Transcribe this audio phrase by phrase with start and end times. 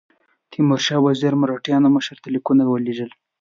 [0.51, 3.09] تیمورشاه وزیر مرهټیانو مشر ته لیکونه ولېږل.